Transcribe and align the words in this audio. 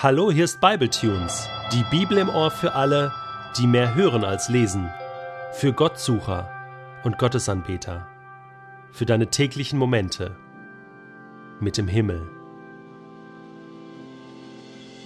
Hallo, 0.00 0.30
hier 0.30 0.44
ist 0.44 0.60
Bibletunes, 0.60 1.48
die 1.72 1.82
Bibel 1.90 2.18
im 2.18 2.28
Ohr 2.28 2.52
für 2.52 2.74
alle, 2.74 3.12
die 3.58 3.66
mehr 3.66 3.96
hören 3.96 4.22
als 4.22 4.48
lesen, 4.48 4.88
für 5.54 5.72
Gottsucher 5.72 6.48
und 7.02 7.18
Gottesanbeter, 7.18 8.06
für 8.92 9.06
deine 9.06 9.26
täglichen 9.26 9.76
Momente 9.76 10.36
mit 11.58 11.76
dem 11.78 11.88
Himmel. 11.88 12.28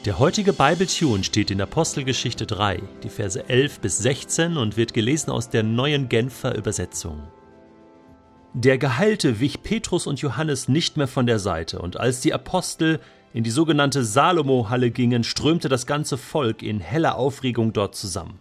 Der 0.05 0.19
heutige 0.19 0.53
Bibletune 0.53 1.25
steht 1.25 1.51
in 1.51 1.63
Apostelgeschichte 1.63 2.47
3, 2.47 2.83
die 3.03 3.09
Verse 3.09 3.49
11 3.49 3.81
bis 3.81 3.97
16 3.97 4.59
und 4.59 4.77
wird 4.77 4.93
gelesen 4.93 5.31
aus 5.31 5.49
der 5.49 5.63
neuen 5.63 6.11
Genfer 6.11 6.55
Übersetzung. 6.55 7.29
Der 8.53 8.77
Geheilte 8.77 9.41
wich 9.41 9.63
Petrus 9.63 10.07
und 10.07 10.21
Johannes 10.21 10.69
nicht 10.69 10.99
mehr 10.99 11.09
von 11.09 11.25
der 11.25 11.39
Seite, 11.39 11.79
und 11.81 11.99
als 11.99 12.21
die 12.21 12.35
Apostel 12.35 13.01
in 13.35 13.45
die 13.45 13.51
sogenannte 13.51 14.05
Salomo-Halle 14.05 14.91
gingen, 14.91 15.25
strömte 15.25 15.69
das 15.69 15.87
ganze 15.87 16.19
Volk 16.19 16.63
in 16.63 16.81
heller 16.81 17.17
Aufregung 17.17 17.73
dort 17.73 17.95
zusammen. 17.95 18.39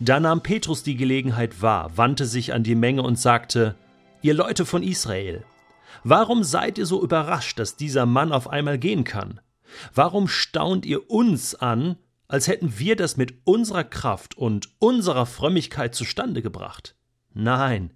Da 0.00 0.18
nahm 0.18 0.42
Petrus 0.42 0.82
die 0.82 0.96
Gelegenheit 0.96 1.62
wahr, 1.62 1.96
wandte 1.96 2.26
sich 2.26 2.52
an 2.52 2.64
die 2.64 2.74
Menge 2.74 3.02
und 3.02 3.18
sagte, 3.18 3.76
Ihr 4.22 4.34
Leute 4.34 4.64
von 4.64 4.82
Israel, 4.82 5.44
warum 6.02 6.42
seid 6.44 6.78
ihr 6.78 6.86
so 6.86 7.02
überrascht, 7.02 7.58
dass 7.58 7.76
dieser 7.76 8.06
Mann 8.06 8.32
auf 8.32 8.48
einmal 8.48 8.78
gehen 8.78 9.04
kann? 9.04 9.40
Warum 9.94 10.28
staunt 10.28 10.86
ihr 10.86 11.10
uns 11.10 11.54
an, 11.54 11.96
als 12.26 12.48
hätten 12.48 12.78
wir 12.78 12.96
das 12.96 13.16
mit 13.16 13.34
unserer 13.44 13.84
Kraft 13.84 14.36
und 14.36 14.70
unserer 14.78 15.26
Frömmigkeit 15.26 15.94
zustande 15.94 16.42
gebracht? 16.42 16.96
Nein, 17.32 17.92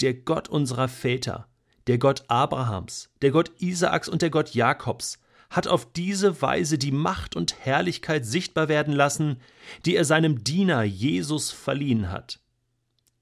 der 0.00 0.14
Gott 0.14 0.48
unserer 0.48 0.88
Väter, 0.88 1.46
der 1.86 1.98
Gott 1.98 2.24
Abrahams, 2.28 3.10
der 3.22 3.30
Gott 3.30 3.52
Isaaks 3.58 4.08
und 4.08 4.22
der 4.22 4.30
Gott 4.30 4.54
Jakobs, 4.54 5.18
hat 5.56 5.66
auf 5.66 5.90
diese 5.90 6.42
Weise 6.42 6.76
die 6.76 6.92
Macht 6.92 7.34
und 7.34 7.64
Herrlichkeit 7.64 8.26
sichtbar 8.26 8.68
werden 8.68 8.92
lassen, 8.92 9.40
die 9.86 9.96
er 9.96 10.04
seinem 10.04 10.44
Diener 10.44 10.82
Jesus 10.82 11.50
verliehen 11.50 12.12
hat. 12.12 12.40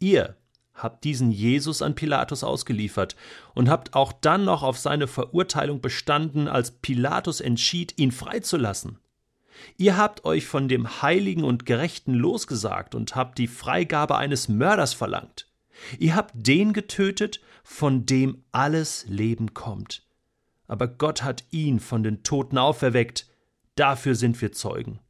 Ihr 0.00 0.36
habt 0.74 1.04
diesen 1.04 1.30
Jesus 1.30 1.80
an 1.80 1.94
Pilatus 1.94 2.42
ausgeliefert 2.42 3.14
und 3.54 3.68
habt 3.68 3.94
auch 3.94 4.12
dann 4.12 4.44
noch 4.44 4.64
auf 4.64 4.78
seine 4.78 5.06
Verurteilung 5.06 5.80
bestanden, 5.80 6.48
als 6.48 6.72
Pilatus 6.72 7.40
entschied, 7.40 7.94
ihn 7.96 8.10
freizulassen. 8.10 8.98
Ihr 9.76 9.96
habt 9.96 10.24
euch 10.24 10.46
von 10.46 10.68
dem 10.68 11.00
Heiligen 11.02 11.44
und 11.44 11.64
Gerechten 11.64 12.12
losgesagt 12.12 12.96
und 12.96 13.14
habt 13.14 13.38
die 13.38 13.46
Freigabe 13.46 14.16
eines 14.16 14.48
Mörders 14.48 14.92
verlangt. 14.92 15.46
Ihr 16.00 16.16
habt 16.16 16.32
den 16.34 16.72
getötet, 16.72 17.40
von 17.62 18.04
dem 18.04 18.42
alles 18.50 19.06
Leben 19.08 19.54
kommt 19.54 20.04
aber 20.66 20.88
Gott 20.88 21.22
hat 21.22 21.44
ihn 21.50 21.80
von 21.80 22.02
den 22.02 22.22
Toten 22.22 22.58
auferweckt, 22.58 23.28
dafür 23.74 24.14
sind 24.14 24.40
wir 24.40 24.52
Zeugen. 24.52 25.00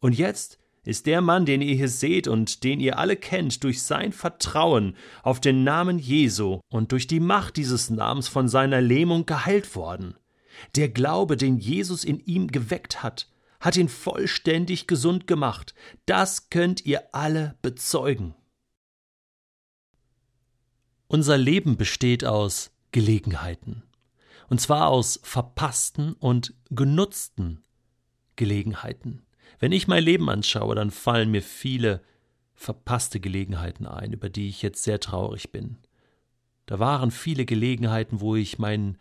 Und 0.00 0.16
jetzt 0.16 0.58
ist 0.84 1.06
der 1.06 1.20
Mann, 1.20 1.46
den 1.46 1.62
ihr 1.62 1.74
hier 1.74 1.88
seht 1.88 2.28
und 2.28 2.62
den 2.62 2.80
ihr 2.80 2.98
alle 2.98 3.16
kennt, 3.16 3.64
durch 3.64 3.82
sein 3.82 4.12
Vertrauen 4.12 4.96
auf 5.22 5.40
den 5.40 5.64
Namen 5.64 5.98
Jesu 5.98 6.60
und 6.68 6.92
durch 6.92 7.06
die 7.06 7.20
Macht 7.20 7.56
dieses 7.56 7.90
Namens 7.90 8.28
von 8.28 8.48
seiner 8.48 8.80
Lähmung 8.80 9.26
geheilt 9.26 9.74
worden. 9.74 10.14
Der 10.76 10.88
Glaube, 10.88 11.36
den 11.36 11.58
Jesus 11.58 12.04
in 12.04 12.20
ihm 12.20 12.48
geweckt 12.48 13.02
hat, 13.02 13.28
hat 13.58 13.76
ihn 13.76 13.88
vollständig 13.88 14.86
gesund 14.86 15.26
gemacht. 15.26 15.74
Das 16.06 16.50
könnt 16.50 16.86
ihr 16.86 17.14
alle 17.14 17.56
bezeugen. 17.62 18.34
Unser 21.08 21.36
Leben 21.36 21.76
besteht 21.76 22.24
aus 22.24 22.70
Gelegenheiten 22.92 23.82
und 24.48 24.60
zwar 24.60 24.88
aus 24.88 25.20
verpassten 25.22 26.12
und 26.14 26.54
genutzten 26.70 27.62
Gelegenheiten. 28.36 29.22
Wenn 29.58 29.72
ich 29.72 29.88
mein 29.88 30.04
Leben 30.04 30.28
anschaue, 30.28 30.74
dann 30.74 30.90
fallen 30.90 31.30
mir 31.30 31.42
viele 31.42 32.02
verpasste 32.54 33.20
Gelegenheiten 33.20 33.86
ein, 33.86 34.12
über 34.12 34.28
die 34.28 34.48
ich 34.48 34.62
jetzt 34.62 34.82
sehr 34.82 35.00
traurig 35.00 35.52
bin. 35.52 35.78
Da 36.66 36.78
waren 36.78 37.10
viele 37.10 37.44
Gelegenheiten, 37.44 38.20
wo 38.20 38.34
ich 38.34 38.58
meinen 38.58 38.98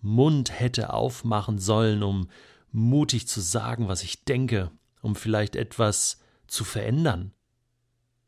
Mund 0.00 0.58
hätte 0.58 0.92
aufmachen 0.92 1.58
sollen, 1.58 2.02
um 2.02 2.28
mutig 2.70 3.26
zu 3.26 3.40
sagen, 3.40 3.88
was 3.88 4.02
ich 4.02 4.24
denke, 4.24 4.70
um 5.02 5.16
vielleicht 5.16 5.56
etwas 5.56 6.20
zu 6.46 6.64
verändern. 6.64 7.32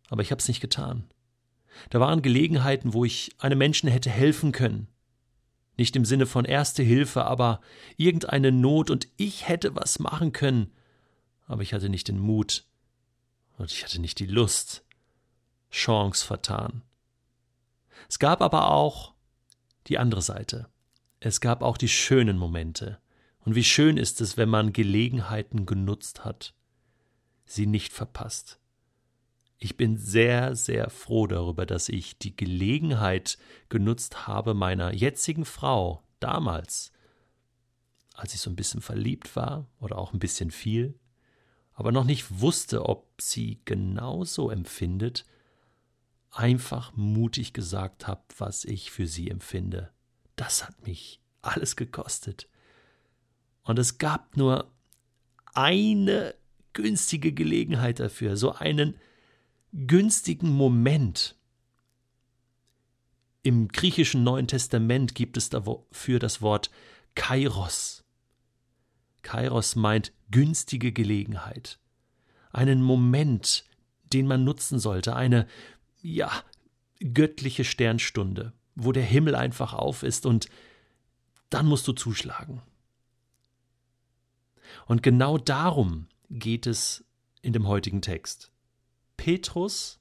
Aber 0.08 0.22
ich 0.22 0.30
habe 0.30 0.40
es 0.40 0.48
nicht 0.48 0.60
getan. 0.60 1.04
Da 1.90 2.00
waren 2.00 2.22
Gelegenheiten, 2.22 2.92
wo 2.92 3.04
ich 3.04 3.36
einem 3.38 3.58
Menschen 3.58 3.88
hätte 3.88 4.10
helfen 4.10 4.50
können, 4.50 4.88
nicht 5.80 5.96
im 5.96 6.04
Sinne 6.04 6.26
von 6.26 6.44
erste 6.44 6.82
Hilfe, 6.82 7.24
aber 7.24 7.62
irgendeine 7.96 8.52
Not 8.52 8.90
und 8.90 9.08
ich 9.16 9.48
hätte 9.48 9.74
was 9.74 9.98
machen 9.98 10.32
können. 10.32 10.70
Aber 11.46 11.62
ich 11.62 11.72
hatte 11.72 11.88
nicht 11.88 12.08
den 12.08 12.18
Mut 12.18 12.66
und 13.56 13.72
ich 13.72 13.82
hatte 13.82 13.98
nicht 13.98 14.18
die 14.18 14.26
Lust. 14.26 14.84
Chance 15.70 16.26
vertan. 16.26 16.82
Es 18.10 18.18
gab 18.18 18.42
aber 18.42 18.70
auch 18.70 19.14
die 19.86 19.96
andere 19.96 20.20
Seite. 20.20 20.68
Es 21.18 21.40
gab 21.40 21.62
auch 21.62 21.78
die 21.78 21.88
schönen 21.88 22.36
Momente. 22.36 22.98
Und 23.46 23.54
wie 23.54 23.64
schön 23.64 23.96
ist 23.96 24.20
es, 24.20 24.36
wenn 24.36 24.50
man 24.50 24.74
Gelegenheiten 24.74 25.64
genutzt 25.64 26.26
hat, 26.26 26.52
sie 27.46 27.66
nicht 27.66 27.94
verpasst. 27.94 28.59
Ich 29.62 29.76
bin 29.76 29.98
sehr, 29.98 30.56
sehr 30.56 30.88
froh 30.88 31.26
darüber, 31.26 31.66
dass 31.66 31.90
ich 31.90 32.18
die 32.18 32.34
Gelegenheit 32.34 33.36
genutzt 33.68 34.26
habe, 34.26 34.54
meiner 34.54 34.94
jetzigen 34.94 35.44
Frau 35.44 36.02
damals, 36.18 36.92
als 38.14 38.32
ich 38.32 38.40
so 38.40 38.48
ein 38.48 38.56
bisschen 38.56 38.80
verliebt 38.80 39.36
war 39.36 39.66
oder 39.78 39.98
auch 39.98 40.14
ein 40.14 40.18
bisschen 40.18 40.50
viel, 40.50 40.98
aber 41.74 41.92
noch 41.92 42.04
nicht 42.04 42.40
wusste, 42.40 42.86
ob 42.86 43.20
sie 43.20 43.60
genauso 43.66 44.48
empfindet, 44.48 45.26
einfach 46.30 46.96
mutig 46.96 47.52
gesagt 47.52 48.06
habe, 48.06 48.22
was 48.38 48.64
ich 48.64 48.90
für 48.90 49.06
sie 49.06 49.28
empfinde. 49.28 49.92
Das 50.36 50.66
hat 50.66 50.86
mich 50.86 51.20
alles 51.42 51.76
gekostet. 51.76 52.48
Und 53.62 53.78
es 53.78 53.98
gab 53.98 54.38
nur 54.38 54.72
eine 55.52 56.34
günstige 56.72 57.32
Gelegenheit 57.32 58.00
dafür, 58.00 58.38
so 58.38 58.52
einen 58.52 58.96
günstigen 59.72 60.50
Moment. 60.50 61.36
Im 63.42 63.68
griechischen 63.68 64.22
Neuen 64.22 64.48
Testament 64.48 65.14
gibt 65.14 65.36
es 65.36 65.48
dafür 65.48 66.18
das 66.18 66.42
Wort 66.42 66.70
Kairos. 67.14 68.04
Kairos 69.22 69.76
meint 69.76 70.12
günstige 70.30 70.92
Gelegenheit, 70.92 71.78
einen 72.52 72.82
Moment, 72.82 73.64
den 74.12 74.26
man 74.26 74.44
nutzen 74.44 74.78
sollte, 74.78 75.16
eine, 75.16 75.46
ja, 76.00 76.30
göttliche 77.00 77.64
Sternstunde, 77.64 78.52
wo 78.74 78.92
der 78.92 79.04
Himmel 79.04 79.34
einfach 79.34 79.72
auf 79.72 80.02
ist 80.02 80.26
und 80.26 80.48
dann 81.48 81.66
musst 81.66 81.86
du 81.88 81.92
zuschlagen. 81.92 82.62
Und 84.86 85.02
genau 85.02 85.38
darum 85.38 86.06
geht 86.30 86.66
es 86.66 87.04
in 87.42 87.52
dem 87.52 87.66
heutigen 87.66 88.02
Text. 88.02 88.49
Petrus 89.20 90.00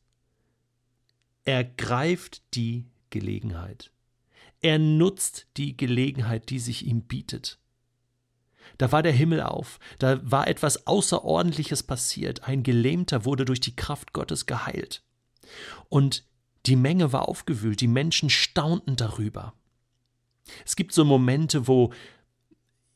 ergreift 1.43 2.41
die 2.53 2.85
Gelegenheit. 3.09 3.91
Er 4.61 4.79
nutzt 4.79 5.47
die 5.57 5.75
Gelegenheit, 5.75 6.49
die 6.49 6.59
sich 6.59 6.85
ihm 6.85 7.01
bietet. 7.01 7.59
Da 8.77 8.93
war 8.93 9.03
der 9.03 9.11
Himmel 9.11 9.41
auf, 9.41 9.81
da 9.97 10.21
war 10.23 10.47
etwas 10.47 10.87
Außerordentliches 10.87 11.83
passiert, 11.83 12.45
ein 12.45 12.63
Gelähmter 12.63 13.25
wurde 13.25 13.43
durch 13.43 13.59
die 13.59 13.75
Kraft 13.75 14.13
Gottes 14.13 14.45
geheilt. 14.45 15.03
Und 15.89 16.23
die 16.65 16.77
Menge 16.77 17.11
war 17.11 17.27
aufgewühlt, 17.27 17.81
die 17.81 17.89
Menschen 17.89 18.29
staunten 18.29 18.95
darüber. 18.95 19.53
Es 20.65 20.77
gibt 20.77 20.93
so 20.93 21.03
Momente, 21.03 21.67
wo 21.67 21.91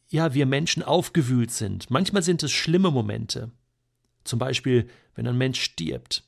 ja, 0.08 0.34
wir 0.34 0.46
Menschen 0.46 0.84
aufgewühlt 0.84 1.52
sind. 1.52 1.90
Manchmal 1.90 2.24
sind 2.24 2.44
es 2.44 2.52
schlimme 2.54 2.92
Momente. 2.92 3.52
Zum 4.24 4.40
Beispiel, 4.40 4.90
wenn 5.16 5.28
ein 5.28 5.38
Mensch 5.38 5.62
stirbt 5.62 6.24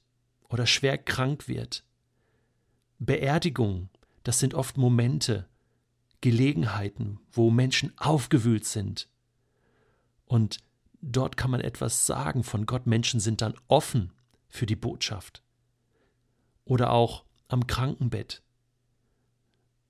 oder 0.49 0.65
schwer 0.65 0.97
krank 0.97 1.47
wird. 1.47 1.83
Beerdigung, 2.99 3.89
das 4.23 4.39
sind 4.39 4.53
oft 4.53 4.77
Momente, 4.77 5.47
Gelegenheiten, 6.21 7.19
wo 7.31 7.51
Menschen 7.51 7.93
aufgewühlt 7.97 8.65
sind. 8.65 9.09
Und 10.25 10.57
dort 11.01 11.37
kann 11.37 11.51
man 11.51 11.61
etwas 11.61 12.05
sagen 12.05 12.43
von 12.43 12.65
Gott. 12.65 12.87
Menschen 12.87 13.19
sind 13.19 13.41
dann 13.41 13.53
offen 13.67 14.11
für 14.49 14.65
die 14.65 14.75
Botschaft. 14.75 15.43
Oder 16.63 16.91
auch 16.91 17.25
am 17.47 17.67
Krankenbett. 17.67 18.41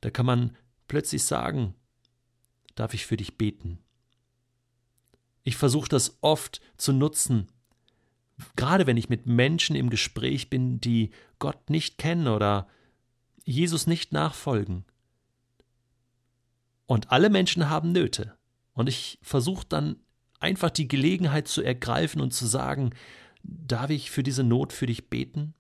Da 0.01 0.09
kann 0.09 0.25
man 0.25 0.57
plötzlich 0.87 1.23
sagen, 1.23 1.73
darf 2.75 2.93
ich 2.93 3.05
für 3.05 3.17
dich 3.17 3.37
beten? 3.37 3.79
Ich 5.43 5.55
versuche 5.55 5.87
das 5.87 6.17
oft 6.21 6.59
zu 6.75 6.91
nutzen, 6.91 7.47
gerade 8.55 8.87
wenn 8.87 8.97
ich 8.97 9.09
mit 9.09 9.25
Menschen 9.25 9.75
im 9.75 9.89
Gespräch 9.89 10.49
bin, 10.49 10.79
die 10.79 11.11
Gott 11.39 11.69
nicht 11.69 11.97
kennen 11.97 12.27
oder 12.27 12.67
Jesus 13.43 13.87
nicht 13.87 14.11
nachfolgen. 14.11 14.85
Und 16.85 17.11
alle 17.11 17.29
Menschen 17.29 17.69
haben 17.69 17.91
Nöte. 17.91 18.37
Und 18.73 18.89
ich 18.89 19.19
versuche 19.21 19.65
dann 19.67 19.97
einfach 20.39 20.69
die 20.69 20.87
Gelegenheit 20.87 21.47
zu 21.47 21.61
ergreifen 21.61 22.21
und 22.21 22.31
zu 22.31 22.45
sagen, 22.45 22.91
darf 23.43 23.89
ich 23.89 24.11
für 24.11 24.23
diese 24.23 24.43
Not 24.43 24.73
für 24.73 24.85
dich 24.85 25.09
beten? 25.09 25.53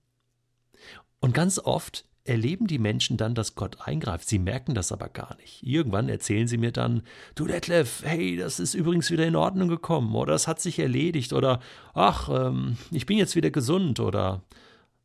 Und 1.19 1.33
ganz 1.33 1.59
oft 1.59 2.05
erleben 2.25 2.65
die 2.65 2.79
Menschen 2.79 3.17
dann, 3.17 3.35
dass 3.35 3.55
Gott 3.55 3.77
eingreift. 3.81 4.27
Sie 4.27 4.39
merken 4.39 4.73
das 4.73 4.91
aber 4.91 5.09
gar 5.09 5.35
nicht. 5.37 5.61
Irgendwann 5.63 6.09
erzählen 6.09 6.47
sie 6.47 6.57
mir 6.57 6.71
dann, 6.71 7.03
du 7.35 7.45
Detlef, 7.45 8.01
hey, 8.03 8.35
das 8.35 8.59
ist 8.59 8.73
übrigens 8.73 9.11
wieder 9.11 9.25
in 9.25 9.35
Ordnung 9.35 9.69
gekommen 9.69 10.13
oder 10.15 10.33
es 10.33 10.47
hat 10.47 10.59
sich 10.59 10.79
erledigt 10.79 11.33
oder 11.33 11.59
ach, 11.93 12.29
ähm, 12.29 12.77
ich 12.91 13.05
bin 13.05 13.17
jetzt 13.17 13.35
wieder 13.35 13.51
gesund 13.51 13.99
oder 13.99 14.41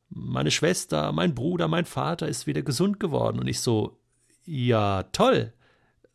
meine 0.08 0.50
Schwester, 0.50 1.12
mein 1.12 1.34
Bruder, 1.34 1.68
mein 1.68 1.84
Vater 1.84 2.26
ist 2.26 2.46
wieder 2.46 2.62
gesund 2.62 2.98
geworden. 2.98 3.38
Und 3.38 3.46
ich 3.46 3.60
so, 3.60 3.98
ja, 4.44 5.04
toll. 5.04 5.52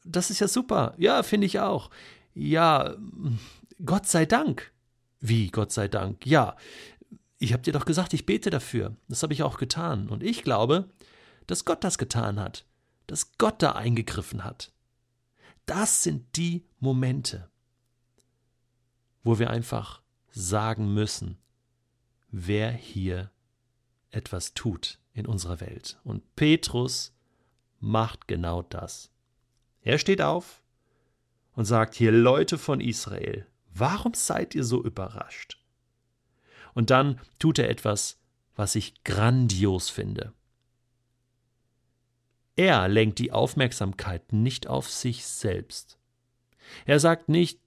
Das 0.04 0.30
ist 0.30 0.40
ja 0.40 0.48
super. 0.48 0.96
Ja, 0.98 1.24
finde 1.24 1.46
ich 1.46 1.60
auch. 1.60 1.92
Ja, 2.34 2.96
Gott 3.86 4.08
sei 4.08 4.26
Dank. 4.26 4.72
Wie, 5.22 5.50
Gott 5.50 5.72
sei 5.72 5.88
Dank? 5.88 6.26
Ja, 6.26 6.56
ich 7.46 7.54
habe 7.54 7.62
dir 7.62 7.74
doch 7.74 7.86
gesagt, 7.86 8.14
ich 8.14 8.26
bete 8.26 8.50
dafür. 8.50 8.96
Das 9.08 9.22
habe 9.22 9.34
ich 9.34 9.44
auch 9.44 9.58
getan. 9.58 10.10
Und 10.10 10.24
ich 10.24 10.42
glaube, 10.42 10.90
dass 11.46 11.64
Gott 11.64 11.84
das 11.84 12.00
getan 12.00 12.40
hat, 12.40 12.66
dass 13.06 13.38
Gott 13.38 13.62
da 13.62 13.74
eingegriffen 13.74 14.44
hat. 14.44 14.72
Das 15.68 16.02
sind 16.02 16.38
die 16.38 16.66
Momente, 16.80 17.50
wo 19.24 19.38
wir 19.38 19.52
einfach 19.52 20.02
sagen 20.32 20.92
müssen, 20.94 21.38
wer 22.32 22.72
hier 22.72 23.30
etwas 24.10 24.56
tut 24.56 25.00
in 25.14 25.28
unserer 25.28 25.60
Welt. 25.60 26.00
Und 26.04 26.36
Petrus 26.36 27.14
macht 27.80 28.28
genau 28.28 28.64
das. 28.64 29.12
Er 29.82 30.00
steht 30.00 30.22
auf 30.22 30.64
und 31.54 31.66
sagt 31.66 31.94
hier, 31.94 32.12
Leute 32.12 32.58
von 32.58 32.82
Israel, 32.82 33.46
warum 33.72 34.16
seid 34.16 34.56
ihr 34.56 34.64
so 34.64 34.84
überrascht? 34.84 35.60
Und 36.76 36.92
dann 36.92 37.20
tut 37.40 37.58
er 37.58 37.70
etwas, 37.70 38.20
was 38.56 38.76
ich 38.76 39.04
grandios 39.04 39.90
finde. 39.90 40.34
Er 42.56 42.88
lenkt 42.88 43.18
die 43.20 43.32
Aufmerksamkeit 43.32 44.32
nicht 44.32 44.68
auf 44.68 44.90
sich 44.90 45.26
selbst. 45.26 45.98
Er 46.86 47.00
sagt 47.00 47.28
nicht, 47.28 47.60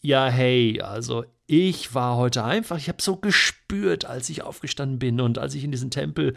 ja, 0.00 0.28
hey, 0.28 0.80
also 0.80 1.24
ich 1.46 1.94
war 1.94 2.16
heute 2.16 2.44
einfach, 2.44 2.76
ich 2.76 2.88
habe 2.88 3.02
so 3.02 3.16
gespürt, 3.16 4.04
als 4.04 4.28
ich 4.28 4.42
aufgestanden 4.42 4.98
bin 4.98 5.20
und 5.20 5.38
als 5.38 5.54
ich 5.54 5.64
in 5.64 5.72
diesen 5.72 5.90
Tempel 5.90 6.34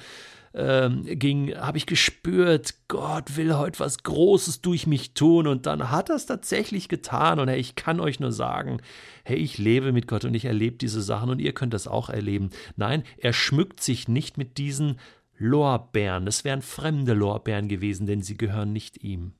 ähm, 0.53 1.03
ging, 1.05 1.55
habe 1.55 1.77
ich 1.77 1.85
gespürt, 1.85 2.75
Gott 2.87 3.37
will 3.37 3.55
heute 3.55 3.79
was 3.79 4.03
Großes 4.03 4.61
durch 4.61 4.85
mich 4.85 5.13
tun 5.13 5.47
und 5.47 5.65
dann 5.65 5.91
hat 5.91 6.09
er 6.09 6.15
es 6.15 6.25
tatsächlich 6.25 6.89
getan 6.89 7.39
und 7.39 7.47
hey, 7.47 7.59
ich 7.59 7.75
kann 7.75 7.99
euch 7.99 8.19
nur 8.19 8.31
sagen, 8.31 8.81
hey, 9.23 9.37
ich 9.37 9.57
lebe 9.57 9.91
mit 9.93 10.07
Gott 10.07 10.25
und 10.25 10.33
ich 10.33 10.45
erlebe 10.45 10.77
diese 10.77 11.01
Sachen 11.01 11.29
und 11.29 11.39
ihr 11.39 11.53
könnt 11.53 11.73
das 11.73 11.87
auch 11.87 12.09
erleben. 12.09 12.49
Nein, 12.75 13.03
er 13.17 13.33
schmückt 13.33 13.81
sich 13.81 14.07
nicht 14.07 14.37
mit 14.37 14.57
diesen 14.57 14.99
Lorbeeren, 15.37 16.27
es 16.27 16.43
wären 16.43 16.61
fremde 16.61 17.13
Lorbeeren 17.13 17.67
gewesen, 17.67 18.05
denn 18.05 18.21
sie 18.21 18.37
gehören 18.37 18.73
nicht 18.73 19.03
ihm. 19.03 19.33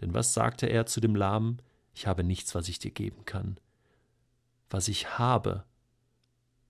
Denn 0.00 0.12
was 0.12 0.34
sagte 0.34 0.66
er 0.66 0.86
zu 0.86 1.00
dem 1.00 1.14
Lahmen? 1.14 1.62
Ich 1.94 2.06
habe 2.06 2.24
nichts, 2.24 2.54
was 2.54 2.68
ich 2.68 2.78
dir 2.78 2.90
geben 2.90 3.24
kann. 3.24 3.58
Was 4.70 4.88
ich 4.88 5.18
habe, 5.18 5.64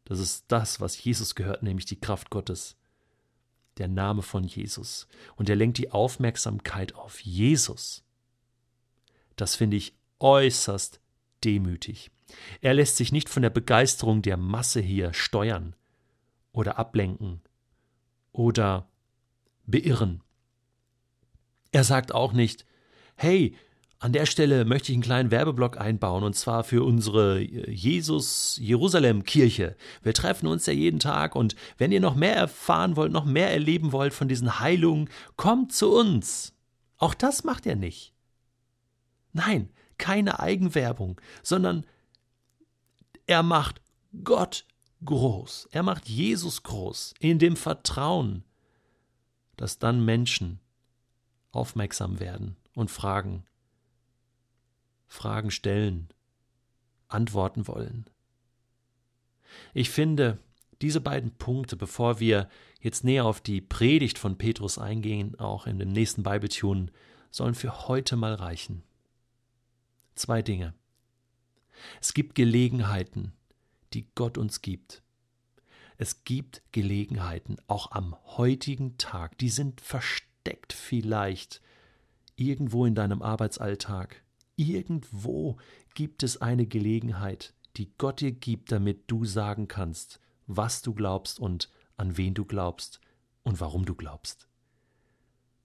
das 0.04 0.18
ist 0.18 0.46
das, 0.48 0.80
was 0.80 1.02
Jesus 1.02 1.34
gehört, 1.34 1.62
nämlich 1.62 1.86
die 1.86 2.00
Kraft 2.00 2.30
Gottes. 2.30 2.76
Der 3.80 3.88
Name 3.88 4.20
von 4.20 4.44
Jesus. 4.44 5.08
Und 5.36 5.48
er 5.48 5.56
lenkt 5.56 5.78
die 5.78 5.90
Aufmerksamkeit 5.90 6.94
auf 6.94 7.20
Jesus. 7.20 8.04
Das 9.36 9.56
finde 9.56 9.78
ich 9.78 9.94
äußerst 10.18 11.00
demütig. 11.44 12.10
Er 12.60 12.74
lässt 12.74 12.96
sich 12.96 13.10
nicht 13.10 13.30
von 13.30 13.42
der 13.42 13.48
Begeisterung 13.48 14.20
der 14.20 14.36
Masse 14.36 14.80
hier 14.80 15.14
steuern 15.14 15.74
oder 16.52 16.78
ablenken 16.78 17.40
oder 18.32 18.86
beirren. 19.66 20.22
Er 21.72 21.84
sagt 21.84 22.12
auch 22.12 22.34
nicht, 22.34 22.66
hey, 23.16 23.56
an 24.00 24.14
der 24.14 24.24
Stelle 24.24 24.64
möchte 24.64 24.90
ich 24.90 24.96
einen 24.96 25.02
kleinen 25.02 25.30
Werbeblock 25.30 25.78
einbauen 25.78 26.24
und 26.24 26.34
zwar 26.34 26.64
für 26.64 26.82
unsere 26.82 27.38
Jesus 27.38 28.56
Jerusalem 28.58 29.24
Kirche. 29.24 29.76
Wir 30.02 30.14
treffen 30.14 30.46
uns 30.46 30.64
ja 30.64 30.72
jeden 30.72 30.98
Tag 30.98 31.36
und 31.36 31.54
wenn 31.76 31.92
ihr 31.92 32.00
noch 32.00 32.14
mehr 32.14 32.34
erfahren 32.34 32.96
wollt, 32.96 33.12
noch 33.12 33.26
mehr 33.26 33.52
erleben 33.52 33.92
wollt 33.92 34.14
von 34.14 34.26
diesen 34.26 34.58
Heilungen, 34.58 35.10
kommt 35.36 35.74
zu 35.74 35.92
uns. 35.92 36.54
Auch 36.96 37.12
das 37.12 37.44
macht 37.44 37.66
er 37.66 37.76
nicht. 37.76 38.14
Nein, 39.34 39.68
keine 39.98 40.40
Eigenwerbung, 40.40 41.20
sondern 41.42 41.84
er 43.26 43.42
macht 43.42 43.82
Gott 44.24 44.64
groß. 45.04 45.68
Er 45.72 45.82
macht 45.82 46.08
Jesus 46.08 46.62
groß 46.62 47.12
in 47.20 47.38
dem 47.38 47.54
Vertrauen, 47.54 48.44
dass 49.58 49.78
dann 49.78 50.02
Menschen 50.02 50.58
aufmerksam 51.52 52.18
werden 52.18 52.56
und 52.74 52.90
fragen, 52.90 53.44
Fragen 55.10 55.50
stellen, 55.50 56.08
antworten 57.08 57.66
wollen. 57.66 58.08
Ich 59.74 59.90
finde, 59.90 60.38
diese 60.80 61.00
beiden 61.00 61.32
Punkte, 61.32 61.76
bevor 61.76 62.20
wir 62.20 62.48
jetzt 62.80 63.02
näher 63.02 63.26
auf 63.26 63.40
die 63.40 63.60
Predigt 63.60 64.18
von 64.18 64.38
Petrus 64.38 64.78
eingehen, 64.78 65.38
auch 65.38 65.66
in 65.66 65.80
dem 65.80 65.90
nächsten 65.90 66.22
Bibeltune, 66.22 66.92
sollen 67.32 67.56
für 67.56 67.88
heute 67.88 68.14
mal 68.14 68.34
reichen. 68.34 68.84
Zwei 70.14 70.42
Dinge. 70.42 70.74
Es 72.00 72.14
gibt 72.14 72.36
Gelegenheiten, 72.36 73.32
die 73.92 74.06
Gott 74.14 74.38
uns 74.38 74.62
gibt. 74.62 75.02
Es 75.98 76.22
gibt 76.22 76.62
Gelegenheiten, 76.70 77.56
auch 77.66 77.90
am 77.90 78.16
heutigen 78.36 78.96
Tag, 78.96 79.36
die 79.38 79.50
sind 79.50 79.80
versteckt 79.80 80.72
vielleicht 80.72 81.60
irgendwo 82.36 82.86
in 82.86 82.94
deinem 82.94 83.22
Arbeitsalltag, 83.22 84.22
Irgendwo 84.60 85.56
gibt 85.94 86.22
es 86.22 86.42
eine 86.42 86.66
Gelegenheit, 86.66 87.54
die 87.78 87.94
Gott 87.96 88.20
dir 88.20 88.30
gibt, 88.30 88.70
damit 88.70 89.04
du 89.10 89.24
sagen 89.24 89.68
kannst, 89.68 90.20
was 90.46 90.82
du 90.82 90.92
glaubst 90.92 91.40
und 91.40 91.70
an 91.96 92.18
wen 92.18 92.34
du 92.34 92.44
glaubst 92.44 93.00
und 93.42 93.58
warum 93.58 93.86
du 93.86 93.94
glaubst. 93.94 94.48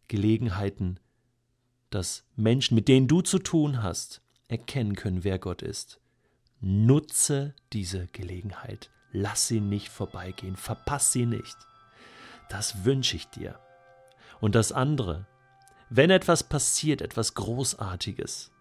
Gelegenheiten, 0.07 1.01
dass 1.89 2.23
Menschen, 2.37 2.75
mit 2.75 2.87
denen 2.87 3.09
du 3.09 3.19
zu 3.21 3.37
tun 3.37 3.83
hast, 3.83 4.21
erkennen 4.47 4.95
können, 4.95 5.25
wer 5.25 5.39
Gott 5.39 5.61
ist. 5.61 5.99
Nutze 6.61 7.53
diese 7.73 8.07
Gelegenheit. 8.07 8.91
Lass 9.11 9.49
sie 9.49 9.59
nicht 9.59 9.89
vorbeigehen. 9.89 10.55
Verpass 10.55 11.11
sie 11.11 11.25
nicht. 11.25 11.57
Das 12.47 12.85
wünsche 12.85 13.17
ich 13.17 13.27
dir. 13.27 13.59
Und 14.39 14.55
das 14.55 14.71
andere, 14.71 15.27
wenn 15.89 16.11
etwas 16.11 16.43
passiert, 16.43 17.01
etwas 17.01 17.33
Großartiges, 17.33 18.51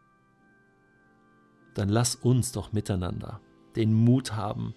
dann 1.74 1.88
lass 1.88 2.14
uns 2.14 2.52
doch 2.52 2.72
miteinander 2.72 3.40
den 3.76 3.92
Mut 3.92 4.32
haben 4.32 4.74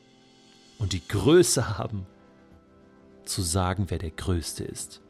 und 0.80 0.94
die 0.94 1.08
Größe 1.08 1.78
haben, 1.78 2.06
zu 3.26 3.42
sagen, 3.42 3.86
wer 3.90 4.00
der 4.00 4.12
Größte 4.12 4.64
ist, 4.64 5.02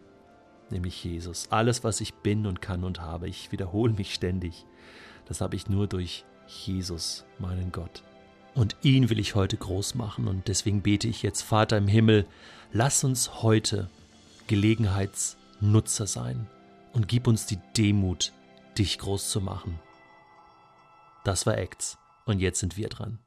nämlich 0.69 1.03
Jesus. 1.03 1.47
Alles, 1.51 1.83
was 1.83 2.01
ich 2.01 2.13
bin 2.15 2.45
und 2.45 2.61
kann 2.61 2.83
und 2.83 2.99
habe, 2.99 3.29
ich 3.29 3.51
wiederhole 3.51 3.93
mich 3.93 4.13
ständig, 4.13 4.65
das 5.25 5.41
habe 5.41 5.55
ich 5.55 5.69
nur 5.69 5.87
durch 5.87 6.25
Jesus, 6.47 7.25
meinen 7.39 7.71
Gott. 7.71 8.03
Und 8.55 8.75
ihn 8.81 9.09
will 9.09 9.19
ich 9.19 9.35
heute 9.35 9.55
groß 9.55 9.95
machen 9.95 10.27
und 10.27 10.47
deswegen 10.47 10.81
bete 10.81 11.07
ich 11.07 11.21
jetzt, 11.21 11.43
Vater 11.43 11.77
im 11.77 11.87
Himmel, 11.87 12.25
lass 12.71 13.03
uns 13.03 13.43
heute 13.43 13.89
Gelegenheitsnutzer 14.47 16.07
sein 16.07 16.47
und 16.93 17.07
gib 17.07 17.27
uns 17.27 17.45
die 17.45 17.59
Demut, 17.77 18.33
dich 18.77 18.97
groß 18.97 19.29
zu 19.29 19.41
machen. 19.41 19.79
Das 21.27 21.45
war 21.45 21.57
Acts 21.57 21.97
und 22.25 22.39
jetzt 22.39 22.61
sind 22.61 22.77
wir 22.77 22.87
dran. 22.87 23.19